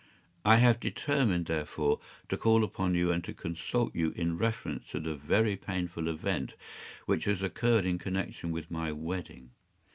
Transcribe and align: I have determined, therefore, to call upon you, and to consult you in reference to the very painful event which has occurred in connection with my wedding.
I 0.43 0.55
have 0.55 0.79
determined, 0.79 1.45
therefore, 1.45 1.99
to 2.29 2.35
call 2.35 2.63
upon 2.63 2.95
you, 2.95 3.11
and 3.11 3.23
to 3.23 3.35
consult 3.35 3.93
you 3.93 4.13
in 4.15 4.35
reference 4.35 4.87
to 4.89 4.99
the 4.99 5.13
very 5.13 5.55
painful 5.55 6.07
event 6.07 6.55
which 7.05 7.25
has 7.25 7.43
occurred 7.43 7.85
in 7.85 7.99
connection 7.99 8.49
with 8.49 8.71
my 8.71 8.91
wedding. 8.91 9.51